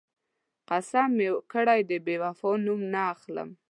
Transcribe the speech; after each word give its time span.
قسم 0.69 1.09
مې 1.17 1.29
کړی، 1.51 1.79
د 1.89 1.91
بېوفا 2.05 2.51
نوم 2.65 2.81
نه 2.93 3.01
اخلم. 3.13 3.49